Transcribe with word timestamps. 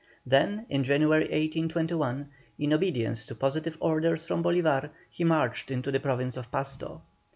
Then 0.25 0.65
in 0.67 0.83
January, 0.83 1.25
1821, 1.25 2.27
in 2.57 2.73
obedience 2.73 3.23
to 3.27 3.35
positive 3.35 3.77
orders 3.79 4.25
from 4.25 4.43
Bolívar, 4.43 4.89
he 5.11 5.23
marched 5.23 5.69
into 5.69 5.91
the 5.91 5.99
Province 5.99 6.35
of 6.37 6.49
Pasto. 6.49 7.03